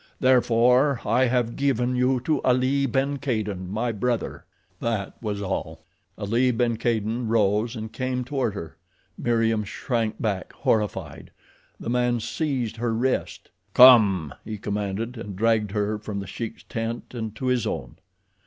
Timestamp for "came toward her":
7.93-8.77